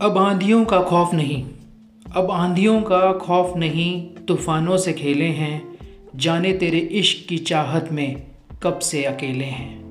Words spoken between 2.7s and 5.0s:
का खौफ नहीं, तूफ़ानों से